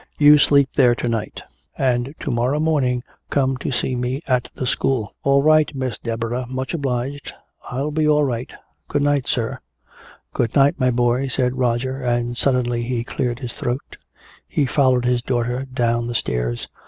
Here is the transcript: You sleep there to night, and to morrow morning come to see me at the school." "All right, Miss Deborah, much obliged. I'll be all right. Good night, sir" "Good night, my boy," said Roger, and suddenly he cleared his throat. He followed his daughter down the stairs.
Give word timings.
You 0.17 0.39
sleep 0.39 0.69
there 0.75 0.95
to 0.95 1.07
night, 1.07 1.43
and 1.77 2.15
to 2.21 2.31
morrow 2.31 2.59
morning 2.59 3.03
come 3.29 3.55
to 3.57 3.71
see 3.71 3.95
me 3.95 4.23
at 4.25 4.49
the 4.55 4.65
school." 4.65 5.13
"All 5.21 5.43
right, 5.43 5.71
Miss 5.75 5.99
Deborah, 5.99 6.47
much 6.49 6.73
obliged. 6.73 7.33
I'll 7.69 7.91
be 7.91 8.07
all 8.07 8.23
right. 8.23 8.51
Good 8.87 9.03
night, 9.03 9.27
sir" 9.27 9.59
"Good 10.33 10.55
night, 10.55 10.79
my 10.79 10.89
boy," 10.89 11.27
said 11.27 11.55
Roger, 11.59 12.01
and 12.01 12.35
suddenly 12.35 12.81
he 12.81 13.03
cleared 13.03 13.37
his 13.41 13.53
throat. 13.53 13.97
He 14.47 14.65
followed 14.65 15.05
his 15.05 15.21
daughter 15.21 15.65
down 15.71 16.07
the 16.07 16.15
stairs. 16.15 16.67